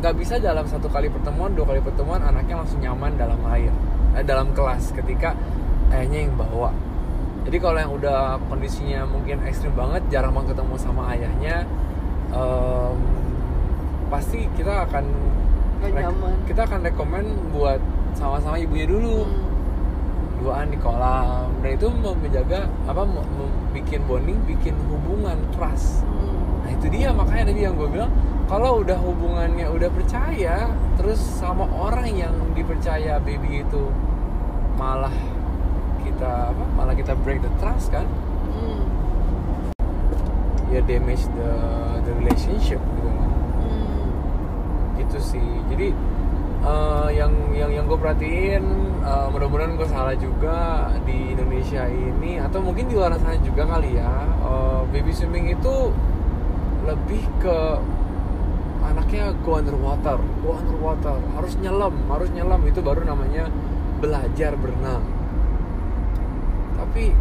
[0.00, 3.74] Nggak bisa dalam satu kali pertemuan dua kali pertemuan anaknya langsung nyaman dalam air
[4.16, 5.36] eh, dalam kelas ketika
[5.92, 6.72] ayahnya yang bawa.
[7.44, 11.68] Jadi kalau yang udah kondisinya mungkin ekstrim banget jarang banget ketemu sama ayahnya
[12.30, 12.96] em,
[14.08, 15.04] pasti kita akan
[16.44, 17.78] kita akan rekomen buat
[18.12, 19.46] sama-sama ibunya dulu Hmm.
[20.38, 23.02] duaan di kolam dan itu mau menjaga apa
[23.72, 26.62] bikin bonding bikin hubungan trust Hmm.
[26.62, 28.10] nah itu dia makanya tadi yang gue bilang
[28.46, 33.82] kalau udah hubungannya udah percaya terus sama orang yang dipercaya baby itu
[34.74, 35.12] malah
[36.02, 38.06] kita apa malah kita break the trust kan
[38.48, 38.82] Hmm.
[40.70, 41.50] ya damage the
[42.08, 43.08] the relationship gitu.
[43.12, 44.00] Hmm.
[44.96, 45.48] gitu sih.
[45.68, 45.92] Jadi
[46.64, 48.64] eh, yang yang yang gue perhatiin
[49.04, 54.00] eh, mudah-mudahan gue salah juga di Indonesia ini atau mungkin di luar sana juga kali
[54.00, 54.12] ya.
[54.24, 55.92] Eh, baby swimming itu
[56.88, 57.58] lebih ke
[58.88, 61.20] anaknya go underwater go underwater.
[61.36, 62.64] Harus nyelam harus nyelam.
[62.64, 63.52] Itu baru namanya
[64.00, 65.04] belajar berenang.
[66.78, 67.12] Tapi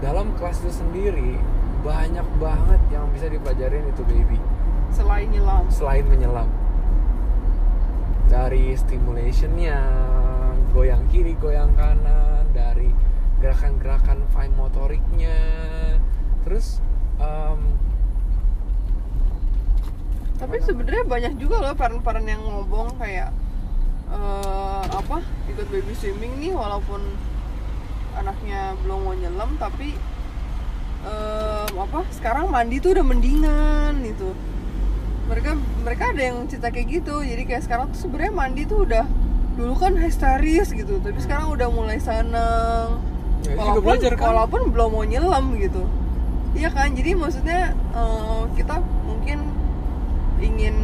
[0.00, 1.36] dalam kelas itu sendiri
[1.80, 4.38] banyak banget yang bisa dipelajarin itu baby.
[4.92, 5.64] Selain nyelam.
[5.72, 6.48] Selain menyelam.
[8.30, 9.78] Dari stimulationnya
[10.70, 12.92] goyang kiri goyang kanan dari
[13.42, 15.38] gerakan-gerakan fine motoriknya.
[16.46, 16.84] Terus
[17.18, 17.60] em,
[20.40, 23.28] tapi sebenarnya banyak juga loh parent-parent yang ngomong kayak
[24.08, 25.20] eh, apa
[25.52, 27.00] ikut baby swimming nih walaupun
[28.16, 29.94] anaknya belum mau nyelam tapi
[31.06, 34.36] eh, apa sekarang mandi tuh udah mendingan gitu.
[35.30, 35.50] Mereka
[35.86, 37.22] mereka ada yang cerita kayak gitu.
[37.22, 39.06] Jadi kayak sekarang tuh sebenarnya mandi tuh udah
[39.54, 40.98] dulu kan histeris gitu.
[41.00, 43.00] Tapi sekarang udah mulai seneng.
[43.46, 44.24] Ya, walaupun belajar kan?
[44.34, 45.82] walaupun belum mau nyelam gitu.
[46.52, 46.92] Iya kan?
[46.92, 49.38] Jadi maksudnya eh, kita mungkin
[50.40, 50.76] ingin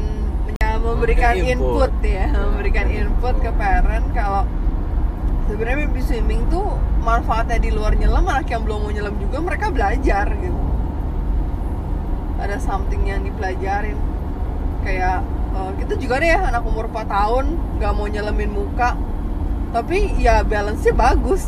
[0.47, 1.91] men- memberikan input.
[1.91, 2.29] input, ya.
[2.31, 4.45] Ya, memberikan input ke parent kalau
[5.51, 9.71] sebenarnya baby swimming tuh manfaatnya di luar nyelam anak yang belum mau nyelam juga mereka
[9.71, 10.63] belajar gitu.
[12.43, 13.95] Ada something yang dipelajarin.
[14.83, 15.23] Kayak
[15.55, 17.45] eh, kita juga deh anak umur 4 tahun
[17.79, 18.99] nggak mau nyelemin muka.
[19.71, 21.47] Tapi ya balance-nya bagus.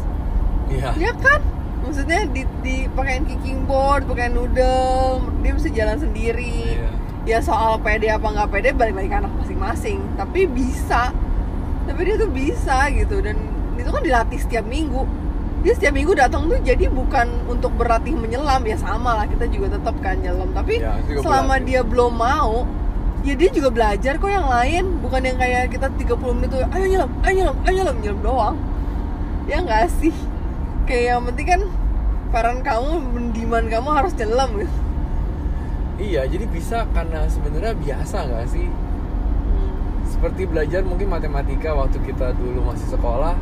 [0.70, 0.94] Iya.
[0.94, 1.42] Ya kan?
[1.82, 6.78] Maksudnya di, di pakein kicking board pakein noodle dia bisa jalan sendiri.
[6.78, 6.90] Iya.
[7.28, 9.98] ya soal pede apa nggak pede balik lagi ke anak masing-masing.
[10.14, 11.10] Tapi bisa.
[11.84, 13.18] Tapi dia tuh bisa gitu.
[13.20, 13.36] Dan
[13.74, 15.27] itu kan dilatih setiap minggu
[15.58, 19.74] dia setiap minggu datang tuh jadi bukan untuk berlatih menyelam ya sama lah kita juga
[19.74, 20.50] tetap kan nyelam.
[20.54, 21.66] Tapi Ya, selama berlatih.
[21.66, 22.62] dia belum mau
[23.26, 24.84] ya dia juga belajar kok yang lain.
[25.02, 27.96] Bukan yang kayak kita 30 menit tuh ayo nyelam ayo nyelam ayo nyelam.
[27.98, 28.56] Nyelam doang.
[29.44, 30.14] Ya nggak sih?
[30.84, 31.62] Kayak yang penting kan
[32.28, 34.68] parent kamu mendiman kamu harus nyelam gitu
[35.98, 38.68] iya jadi bisa karena sebenarnya biasa nggak sih?
[38.68, 39.72] Hmm.
[40.04, 43.34] seperti belajar mungkin matematika waktu kita dulu masih sekolah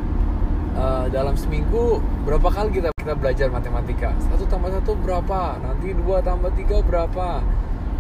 [0.77, 6.21] eh, dalam seminggu berapa kali kita kita belajar matematika satu tambah satu berapa nanti dua
[6.21, 7.41] tambah tiga berapa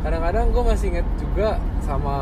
[0.05, 2.17] kadang-kadang gue masih inget juga sama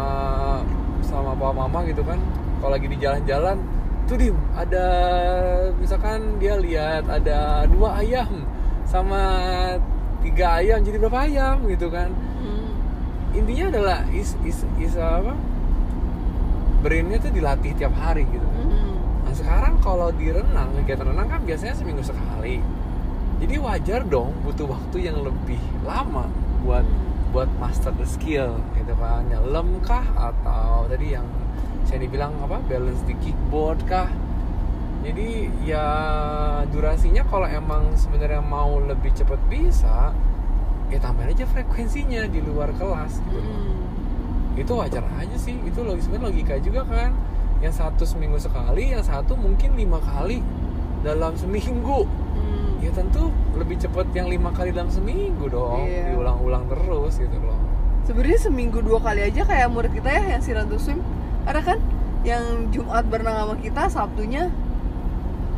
[1.04, 2.16] sama papa mama gitu kan
[2.60, 3.60] kalau lagi di jalan-jalan
[4.04, 4.86] tuh dim ada
[5.80, 8.44] misalkan dia lihat ada dua ayam
[8.84, 9.20] sama
[10.20, 12.12] tiga ayam jadi berapa ayam gitu kan
[12.44, 12.68] Hmm.
[13.32, 15.32] intinya adalah is is is apa
[16.84, 18.68] brainnya tuh dilatih tiap hari gitu kan.
[18.68, 18.93] Hmm.
[19.34, 22.62] Nah sekarang kalau di renang kegiatan renang kan biasanya seminggu sekali.
[23.42, 26.30] Jadi wajar dong butuh waktu yang lebih lama
[26.62, 26.86] buat
[27.34, 29.26] buat master the skill gitu kan.
[29.26, 30.06] Nyelam kah?
[30.14, 31.26] Atau tadi yang
[31.82, 34.06] saya dibilang apa balance di kickboard kah?
[35.02, 35.82] Jadi ya
[36.70, 40.14] durasinya kalau emang sebenarnya mau lebih cepet bisa
[40.94, 43.42] ya tambahin aja frekuensinya di luar kelas gitu.
[43.42, 44.62] Hmm.
[44.62, 45.58] itu wajar aja sih.
[45.66, 47.33] Itu logis logika juga kan
[47.64, 50.44] yang satu seminggu sekali yang satu mungkin lima kali
[51.00, 52.04] dalam seminggu.
[52.04, 52.76] Hmm.
[52.84, 55.88] ya tentu lebih cepat yang lima kali dalam seminggu dong.
[55.88, 56.12] Iya.
[56.12, 57.56] diulang-ulang terus gitu loh.
[58.04, 61.00] Sebenarnya seminggu dua kali aja kayak murid kita ya yang si Rantu Swim
[61.48, 61.80] ada kan
[62.24, 64.52] yang Jumat berenang sama kita Sabtunya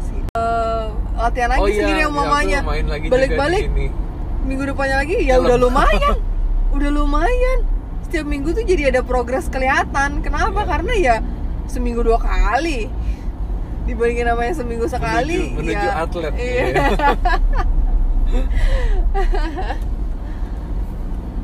[0.03, 0.87] si, eh,
[1.19, 3.11] latihan lagi sendiri sama ya, mamanya.
[3.11, 3.67] balik-balik
[4.47, 5.47] minggu depannya lagi ya Nyelam.
[5.51, 6.17] udah lumayan
[6.79, 7.59] udah lumayan.
[8.07, 10.23] Setiap minggu tuh jadi ada progres kelihatan.
[10.23, 10.63] Kenapa?
[10.63, 10.71] Iya.
[10.71, 11.17] karena ya
[11.67, 12.91] seminggu dua kali
[13.87, 16.67] dibandingin sama yang seminggu sekali menuju, menuju ya, atlet iya.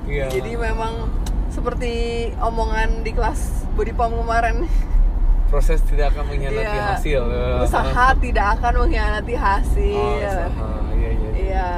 [0.02, 0.28] Iya.
[0.28, 1.08] jadi memang
[1.48, 1.92] seperti
[2.36, 4.68] omongan di kelas body pump kemarin
[5.48, 6.84] proses tidak akan mengkhianati Iya.
[6.96, 7.22] hasil
[7.64, 11.30] usaha tidak akan mengkhianati hasil oh, usaha iya iya iya.
[11.38, 11.70] iya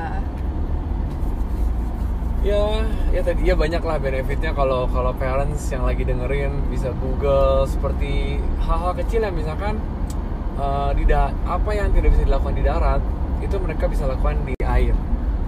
[2.44, 7.64] ya ya tadi ya banyak lah benefitnya kalau kalau parents yang lagi dengerin bisa google
[7.64, 9.80] seperti hal-hal kecil yang misalkan
[10.61, 11.09] eh, di
[11.48, 13.00] apa yang tidak bisa dilakukan di darat
[13.40, 14.96] itu mereka bisa lakukan di air.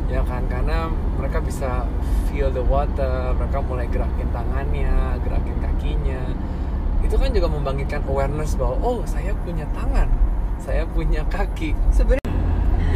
[0.07, 0.45] Ya kan?
[0.47, 0.87] Karena
[1.19, 1.89] mereka bisa
[2.29, 6.23] feel the water mereka mulai gerakin tangannya gerakin kakinya.
[7.05, 10.09] Itu kan juga membangkitkan awareness bahwa oh saya punya tangan
[10.65, 11.77] saya punya kaki.
[11.93, 12.25] Sebenarnya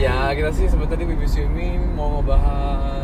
[0.00, 2.99] Ya kita sih sebenarnya di baby swimming mau ngebahas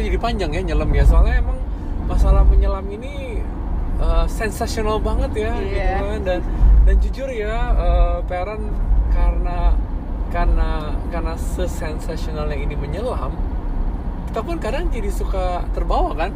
[0.00, 1.04] jadi panjang ya nyelam ya.
[1.04, 1.58] Soalnya emang
[2.04, 3.38] masalah menyelam ini
[3.96, 5.94] eh, sensasional banget ya gitu Iya.
[6.00, 6.20] kan.
[6.24, 6.40] Dan
[6.84, 8.64] dan jujur ya eh, parent
[9.10, 9.58] karena
[10.28, 10.70] karena
[11.08, 13.30] karena sesensasionalnya ini menyelam
[14.26, 16.34] kita pun kadang jadi suka terbawa kan.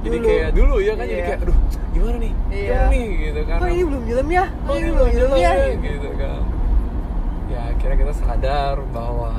[0.00, 0.26] Jadi Dulu.
[0.26, 1.28] kayak dulu ya kan jadi Iya.
[1.28, 1.58] kayak aduh
[1.92, 2.32] gimana nih?
[2.48, 2.66] Iya.
[2.66, 3.06] gimana nih?
[3.20, 3.56] Gitu kan.
[3.60, 4.44] Kok ini belum nyelam ya?
[4.48, 5.52] Kok Oh, ini ini belum nyelam ya?
[5.76, 6.40] gitu kan.
[7.46, 9.30] Ya akhirnya kita sadar bahwa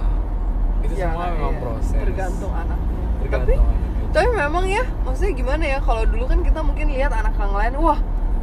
[0.81, 1.61] itu Ya, semua memang iya.
[1.61, 1.93] proses.
[1.97, 2.90] Tergantung anaknya
[3.31, 3.55] tapi
[4.11, 7.73] tapi memang ya maksudnya gimana ya kalau dulu kan kita mungkin lihat anak yang lain
[7.79, 7.99] wah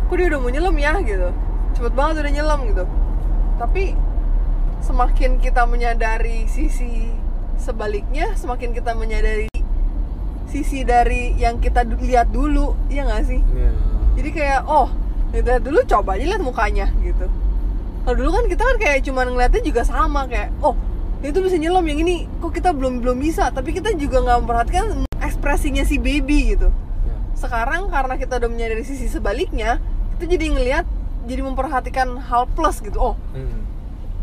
[0.08, 1.28] kok dia udah mau nyelam ya gitu.
[1.76, 2.84] Cepet banget udah nyelam gitu.
[3.60, 3.92] Tapi
[4.80, 7.12] semakin kita menyadari sisi
[7.60, 9.50] sebaliknya semakin kita menyadari
[10.48, 13.42] sisi dari yang kita lihat dulu ya nggak sih?
[13.44, 13.70] Iya.
[14.16, 14.88] jadi kayak oh
[15.34, 17.28] kita lihat dulu coba aja lihat mukanya gitu.
[18.08, 20.72] Kalau dulu kan kita kan kayak cuman ngeliatnya juga sama kayak oh
[21.18, 23.50] itu bisa nyelam yang ini kok kita belum belum bisa.
[23.50, 24.84] Tapi kita juga nggak memperhatikan
[25.18, 26.70] ekspresinya si baby gitu.
[26.70, 27.14] Ya.
[27.34, 29.82] sekarang karena kita udah menyadari sisi sebaliknya
[30.14, 30.84] kita jadi ngelihat
[31.26, 32.98] jadi memperhatikan hal plus gitu.
[32.98, 33.66] Oh Hmm.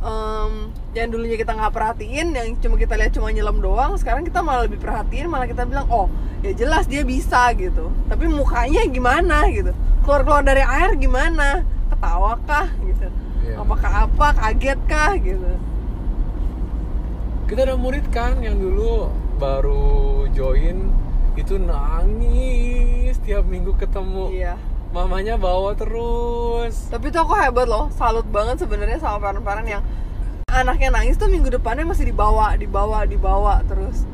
[0.05, 0.51] em,
[0.93, 4.69] yang dulunya kita nggak perhatiin yang cuma kita lihat cuma nyelam doang sekarang kita malah
[4.69, 6.07] lebih perhatiin malah kita bilang oh
[6.45, 7.91] ya jelas dia bisa gitu.
[8.07, 9.75] Tapi mukanya gimana gitu?
[10.07, 11.65] Keluar keluar dari air gimana?
[11.91, 13.07] Ketawa kah gitu?
[13.45, 13.61] Iya.
[13.61, 14.27] apakah apa?
[14.33, 15.74] Kaget kah gitu
[17.45, 20.89] kita ada murid kan yang dulu baru join
[21.37, 24.33] itu nangis tiap minggu ketemu.
[24.33, 24.55] Iya.
[24.89, 26.89] Mamanya bawa terus.
[26.89, 29.83] Tapi tuh aku hebat loh salut banget sebenarnya sama parent-parent yang
[30.49, 34.09] anaknya nangis tuh minggu depannya masih dibawa dibawa dibawa terus.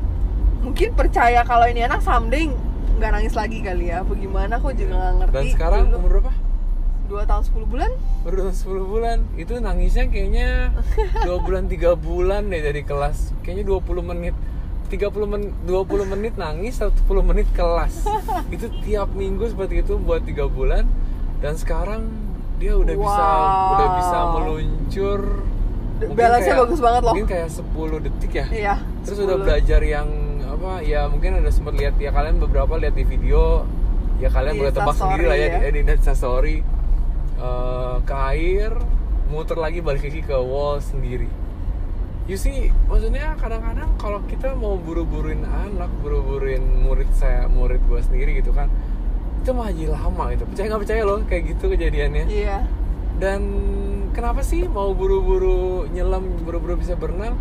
[0.60, 2.52] Mungkin percaya kalau ini anak someday
[3.00, 4.60] nggak nangis lagi kali ya apa gimana?
[4.60, 5.96] Aku juga nggak ngerti dan sekarang Dulu.
[6.02, 6.32] umur berapa
[7.12, 7.90] dua tahun 10 bulan?
[8.24, 9.18] Baru 10 bulan.
[9.36, 10.72] Itu nangisnya kayaknya
[11.28, 13.36] dua bulan tiga bulan deh dari kelas.
[13.44, 14.34] Kayaknya 20 menit
[14.88, 18.08] 30 menit 20 menit nangis 10 menit kelas.
[18.54, 20.88] Itu tiap minggu seperti itu buat tiga bulan.
[21.44, 22.08] Dan sekarang
[22.56, 23.72] dia udah bisa Wow.
[23.76, 25.20] udah bisa meluncur.
[26.02, 27.14] Kayak- bagus banget loh.
[27.14, 28.46] mungkin kayak 10 detik ya.
[28.48, 29.26] Iya terus 10.
[29.28, 30.08] udah belajar yang
[30.42, 33.68] apa ya mungkin ada sempat lihat ya kalian beberapa lihat di video.
[34.18, 35.70] Ya kalian Di boleh tebak sendiri lah ya, ya.
[35.70, 36.56] di, di Instastory
[37.42, 38.70] Eh, ke air
[39.26, 41.26] muter lagi balik lagi ke wall sendiri.
[42.30, 48.38] You see maksudnya kadang-kadang kalau kita mau buru-buruin anak buru-buruin murid saya murid gue sendiri
[48.38, 48.70] gitu kan
[49.42, 50.46] itu mah jadi lama gitu.
[50.46, 52.24] Percaya nggak percaya loh kayak gitu kejadiannya.
[52.30, 52.58] Iya.
[53.18, 53.40] Dan
[54.14, 57.34] kenapa sih mau buru-buru nyelam buru-buru bisa berenang?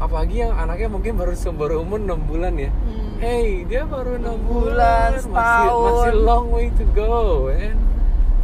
[0.00, 2.72] Apalagi yang anaknya mungkin baru baru umur 6 bulan ya.
[2.72, 3.20] Hmm.
[3.20, 7.85] hey dia baru 6 Enam bulan, bulan, masih masih long way to go and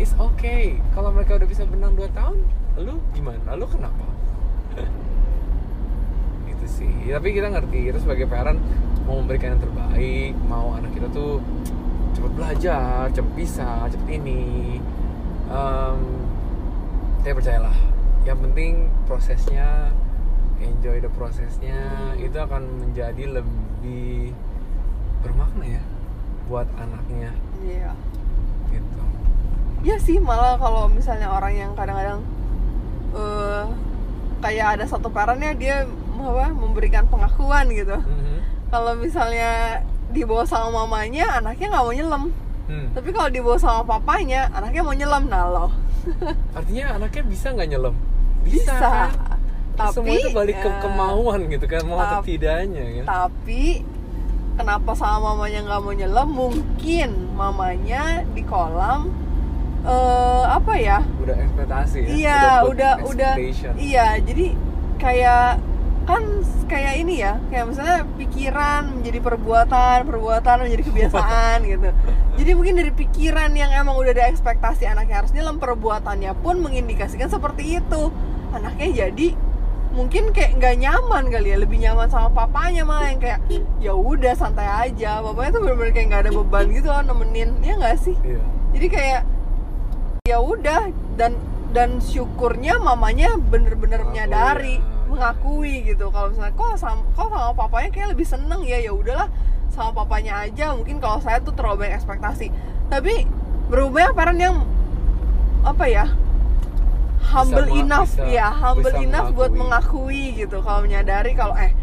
[0.03, 0.83] it's okay.
[0.99, 2.37] Kalau mereka udah bisa berenang 2 tahun
[2.83, 3.55] lu gimana?
[3.55, 4.03] Lu kenapa?
[6.51, 6.91] Gitu sih.
[7.07, 8.59] Tapi kita ngerti kita sebagai parent
[9.07, 11.39] mau memberikan yang terbaik mau anak kita tuh
[12.15, 14.83] cepet belajar cepet bisa cepet ini.
[15.47, 15.99] Em,
[17.23, 17.77] saya percayalah.
[18.27, 18.73] Yang penting
[19.07, 19.95] prosesnya
[20.63, 24.35] enjoy the prosesnya itu akan menjadi lebih
[25.23, 25.83] bermakna ya
[26.51, 27.31] buat anaknya.
[27.63, 27.95] Iya.
[28.71, 29.12] Gitu
[29.83, 32.23] Iya sih malah kalau misalnya orang yang kadang-kadang
[33.13, 33.65] eh
[34.39, 35.77] kayak ada satu parentnya dia
[36.23, 37.99] apa memberikan pengakuan gitu.
[37.99, 38.37] Mhm.
[38.73, 39.83] kalau misalnya
[40.15, 42.25] dibawa sama mamanya anaknya nggak mau nyelam.
[42.63, 42.89] Hmm.
[42.95, 45.71] tapi kalau dibawa sama papanya anaknya mau nyelam nah loh.
[46.57, 47.95] Artinya anaknya bisa nggak nyelam?
[48.47, 49.11] Bisa, kan?
[49.77, 53.81] tapi semua itu balik ke ya, kemauan gitu kan mau atau tidaknya ya tapi
[54.57, 56.29] kenapa sama mamanya nggak mau nyelam?
[56.31, 59.11] Mungkin mamanya di kolam
[59.83, 60.99] eh apa ya?
[61.19, 62.09] Udah ekspektasi ya?
[62.09, 63.73] Iya udah udah expectation.
[63.83, 64.47] iya jadi
[65.03, 65.59] kayak
[66.03, 66.23] kan
[66.67, 71.91] kayak ini ya kayak misalnya pikiran menjadi perbuatan perbuatan menjadi kebiasaan gitu.
[72.39, 77.31] Jadi mungkin dari pikiran yang emang udah ada ekspektasi anaknya harus nyelam perbuatannya pun mengindikasikan
[77.31, 78.03] seperti itu.
[78.55, 79.35] Anaknya jadi
[79.93, 83.39] mungkin kayak nggak nyaman kali ya lebih nyaman sama papanya malah yang kayak
[83.79, 85.23] ya udah santai aja.
[85.23, 88.17] Papanya tuh bener-bener kayak nggak ada beban gitu loh nemenin ya nggak sih?
[88.25, 88.43] Iya.
[88.73, 89.23] Jadi kayak
[90.23, 90.87] ya udah
[91.19, 91.35] dan
[91.75, 94.87] dan syukurnya mamanya bener-bener Mengakui, menyadari ya.
[95.11, 96.15] mengakui gitu.
[96.15, 99.27] Kalau misalnya kok sama kok sama papanya kayak lebih seneng ya ya udahlah
[99.67, 100.79] sama papanya aja.
[100.79, 102.55] Mungkin kalau saya tuh terlalu banyak ekspektasi.
[102.87, 103.27] Tapi
[103.67, 104.57] berubah parent yang
[105.67, 106.07] apa ya
[107.35, 109.59] humble ma- enough bisa- ya humble bisa enough buat mengakui.
[109.59, 110.63] mengakui gitu.
[110.63, 111.75] Kalau menyadari kalau eh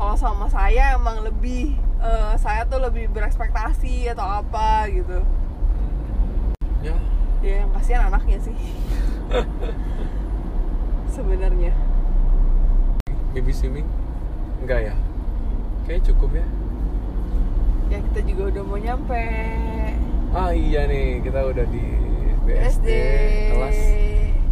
[0.00, 5.20] kalau sama saya emang lebih eh, saya tuh lebih berekspektasi atau apa gitu.
[6.80, 6.96] Ya
[7.46, 8.56] ya yang kasihan anaknya sih.
[11.14, 11.72] Sebenarnya.
[13.32, 13.86] Baby swimming?
[14.60, 14.94] Enggak ya?
[15.86, 16.46] Kayak cukup ya.
[17.86, 19.22] Ya kita juga udah mau nyampe.
[20.34, 21.86] Ah iya nih kita udah di
[22.42, 22.88] BSD, SD
[23.54, 23.78] kelas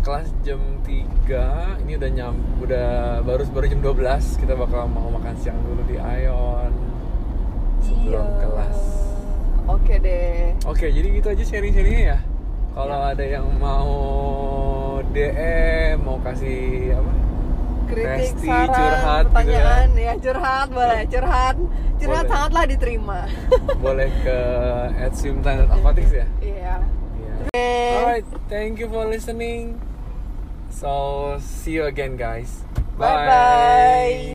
[0.04, 5.34] kelas jam 3 ini udah nyam udah baru baru jam 12 kita bakal mau makan
[5.40, 6.72] siang dulu di Ion.
[7.82, 8.38] Sebelum Iya.
[8.40, 8.78] kelas.
[9.64, 10.52] Oke deh.
[10.68, 12.18] Oke, jadi gitu aja sharing-sharingnya ya.
[12.74, 13.90] Kalau ada yang mau
[15.14, 17.12] DM, mau kasih apa?
[17.84, 21.56] kritik Resti, saran curhat gitu pertanyaan ya curhat boleh curhat
[22.00, 22.32] curhat Boleh.
[22.32, 23.18] sangatlah diterima
[23.84, 24.38] Boleh ke
[25.12, 26.26] @swimtime.aquatics ya.
[26.40, 26.74] iya
[27.14, 27.34] Iya.
[27.44, 27.70] Oke.
[27.94, 29.78] Alright, thank you for listening.
[30.72, 30.90] So,
[31.38, 32.64] see you again guys.
[32.98, 34.14] bye bye